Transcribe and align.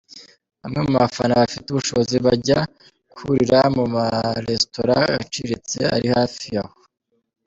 Bamwe 0.61 0.79
mu 0.87 0.91
bafana 0.99 1.33
bafite 1.41 1.65
ubushobozi 1.69 2.15
bajya 2.25 2.59
kurira 3.13 3.59
mu 3.75 3.83
marestora 3.95 4.97
aciriritse 5.23 5.79
ari 5.95 6.07
hafi 6.15 6.47
aho. 6.61 6.73